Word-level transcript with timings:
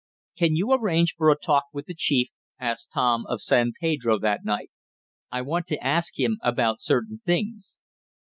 "Can 0.35 0.55
you 0.55 0.73
arrange 0.73 1.13
for 1.15 1.29
a 1.29 1.37
talk 1.37 1.65
with 1.73 1.85
the 1.85 1.93
chief?" 1.93 2.29
asked 2.59 2.89
Tom 2.91 3.23
of 3.27 3.39
San 3.39 3.71
Pedro 3.79 4.17
that 4.17 4.43
night. 4.43 4.71
"I 5.31 5.43
want 5.43 5.67
to 5.67 5.83
ask 5.85 6.17
him 6.19 6.39
about 6.41 6.81
certain 6.81 7.21
things." 7.23 7.77